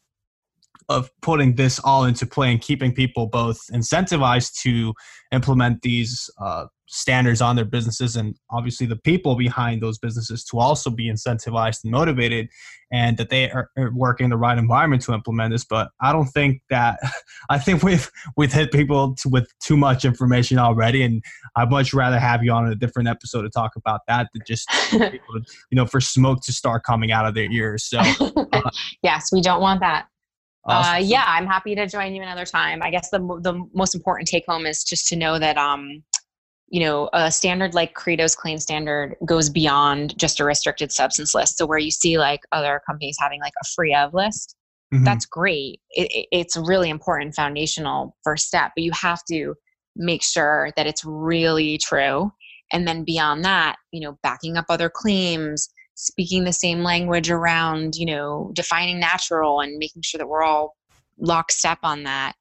[0.89, 4.93] of putting this all into play and keeping people both incentivized to
[5.31, 10.57] implement these uh, standards on their businesses and obviously the people behind those businesses to
[10.57, 12.49] also be incentivized and motivated
[12.91, 15.63] and that they are, working in the right environment to implement this.
[15.63, 16.99] But i don't think that
[17.49, 21.23] i think we've we've hit people to, with too much information already and
[21.55, 24.67] i'd much rather have you on a different episode to talk about that than just
[24.89, 25.11] to,
[25.69, 27.83] you know for smoke to start coming out of their ears.
[27.83, 28.71] So uh,
[29.03, 30.07] yes we don't want that
[30.65, 30.95] Awesome.
[30.95, 32.81] Uh, yeah, I'm happy to join you another time.
[32.81, 36.03] I guess the the most important take home is just to know that um,
[36.69, 41.57] you know, a standard like Credo's clean standard goes beyond just a restricted substance list.
[41.57, 44.55] So where you see like other companies having like a free of list,
[44.93, 45.03] mm-hmm.
[45.03, 45.81] that's great.
[45.91, 49.55] It, it's a really important foundational first step, but you have to
[49.95, 52.31] make sure that it's really true.
[52.71, 55.69] And then beyond that, you know, backing up other claims,
[55.99, 60.75] speaking the same language around, you know, defining natural and making sure that we're all
[61.17, 62.33] lockstep on that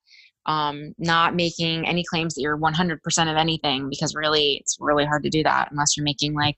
[0.48, 5.22] um, not making any claims that you're 100% of anything because really it's really hard
[5.22, 6.56] to do that unless you're making like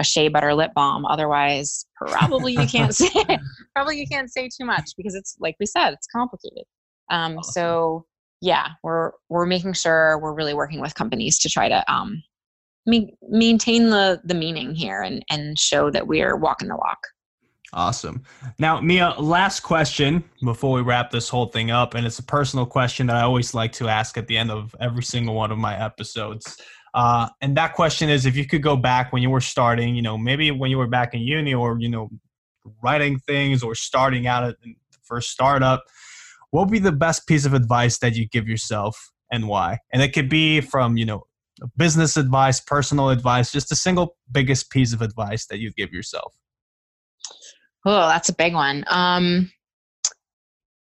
[0.00, 3.38] a shea butter lip balm otherwise probably you can't say
[3.74, 6.64] probably you can't say too much because it's like we said it's complicated
[7.10, 7.52] um, awesome.
[7.52, 8.06] so
[8.40, 12.22] yeah we're we're making sure we're really working with companies to try to um,
[12.88, 16.98] ma- maintain the the meaning here and and show that we're walking the walk
[17.72, 18.22] Awesome.
[18.58, 21.94] Now, Mia, last question before we wrap this whole thing up.
[21.94, 24.74] And it's a personal question that I always like to ask at the end of
[24.80, 26.56] every single one of my episodes.
[26.94, 30.00] Uh, and that question is if you could go back when you were starting, you
[30.00, 32.08] know, maybe when you were back in uni or, you know,
[32.82, 35.84] writing things or starting out at the first startup,
[36.50, 39.78] what would be the best piece of advice that you give yourself and why?
[39.92, 41.26] And it could be from, you know,
[41.76, 46.34] business advice, personal advice, just a single biggest piece of advice that you give yourself.
[47.84, 48.84] Oh, that's a big one.
[48.88, 49.50] Um,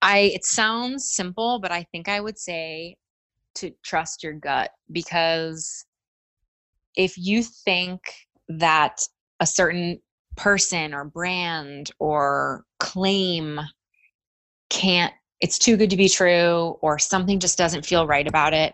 [0.02, 2.96] I it sounds simple, but I think I would say
[3.56, 5.86] to trust your gut because
[6.96, 8.02] if you think
[8.48, 9.02] that
[9.40, 10.00] a certain
[10.38, 13.60] person or brand or claim
[14.70, 18.74] can't it's too good to be true or something just doesn't feel right about it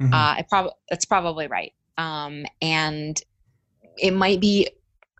[0.00, 0.12] mm-hmm.
[0.12, 3.20] uh, it prob- that's probably right um, and
[3.98, 4.68] it might be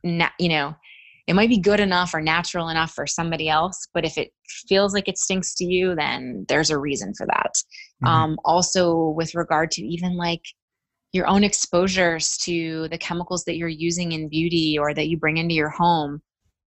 [0.05, 0.74] na- you know
[1.27, 4.33] it might be good enough or natural enough for somebody else but if it
[4.68, 7.53] feels like it stinks to you then there's a reason for that
[8.05, 8.07] mm-hmm.
[8.07, 10.43] um, also with regard to even like
[11.12, 15.39] your own exposures to the chemicals that you're using in beauty or that you bring
[15.39, 16.20] into your home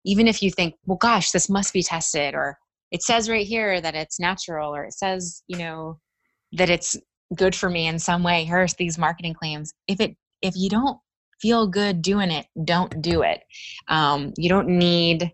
[0.05, 2.57] even if you think well gosh this must be tested or
[2.91, 5.99] it says right here that it's natural or it says you know
[6.53, 6.97] that it's
[7.35, 10.97] good for me in some way here's these marketing claims if it if you don't
[11.41, 13.43] feel good doing it, don't do it.
[13.87, 15.31] Um, you don't need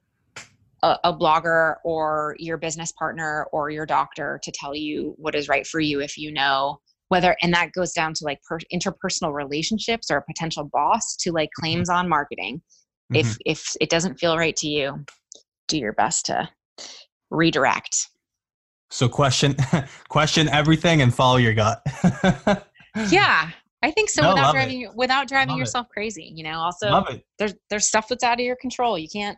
[0.81, 5.47] a, a, blogger or your business partner or your doctor to tell you what is
[5.47, 9.33] right for you if you know whether and that goes down to like per, interpersonal
[9.33, 12.61] relationships or a potential boss to like claims on marketing
[13.13, 13.15] mm-hmm.
[13.15, 15.05] if if it doesn't feel right to you
[15.69, 16.49] do your best to
[17.29, 18.09] redirect
[18.93, 19.55] so question
[20.09, 21.81] question everything and follow your gut
[23.09, 23.49] yeah
[23.83, 24.21] I think so.
[24.21, 24.95] No, without driving it.
[24.95, 25.93] without driving love yourself it.
[25.93, 26.59] crazy, you know.
[26.59, 27.03] Also,
[27.37, 28.97] there's there's stuff that's out of your control.
[28.97, 29.37] You can't,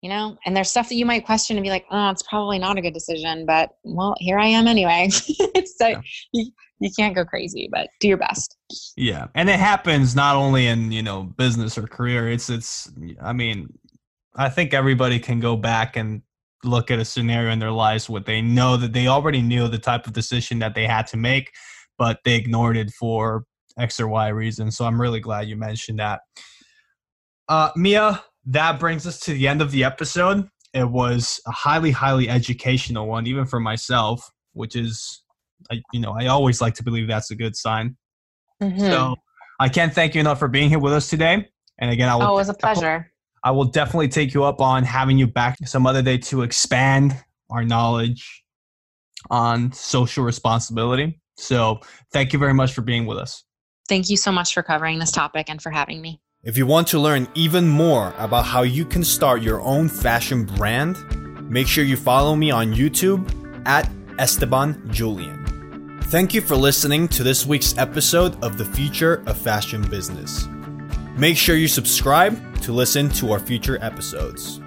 [0.00, 2.60] you know, and there's stuff that you might question and be like, oh, it's probably
[2.60, 5.08] not a good decision, but well, here I am anyway.
[5.10, 6.00] so yeah.
[6.32, 8.56] you, you can't go crazy, but do your best.
[8.96, 12.30] Yeah, and it happens not only in you know business or career.
[12.30, 12.92] It's it's.
[13.20, 13.76] I mean,
[14.36, 16.22] I think everybody can go back and
[16.64, 19.78] look at a scenario in their lives where they know that they already knew the
[19.78, 21.50] type of decision that they had to make,
[21.98, 23.44] but they ignored it for
[23.78, 24.70] X or Y reason.
[24.70, 26.20] So I'm really glad you mentioned that.
[27.48, 30.46] Uh, Mia, that brings us to the end of the episode.
[30.72, 35.22] It was a highly, highly educational one, even for myself, which is,
[35.70, 37.96] I, you know, I always like to believe that's a good sign.
[38.62, 38.78] Mm-hmm.
[38.78, 39.16] So
[39.58, 41.48] I can't thank you enough for being here with us today.
[41.78, 42.22] And again, I will.
[42.24, 43.09] Oh, it was a pleasure.
[43.42, 47.16] I will definitely take you up on having you back some other day to expand
[47.48, 48.44] our knowledge
[49.30, 51.20] on social responsibility.
[51.36, 51.80] So
[52.12, 53.44] thank you very much for being with us.
[53.88, 56.20] Thank you so much for covering this topic and for having me.
[56.42, 60.44] If you want to learn even more about how you can start your own fashion
[60.44, 60.96] brand,
[61.50, 63.28] make sure you follow me on YouTube
[63.66, 65.98] at Esteban Julian.
[66.04, 70.48] Thank you for listening to this week's episode of The Future of Fashion Business.
[71.16, 74.59] Make sure you subscribe to listen to our future episodes.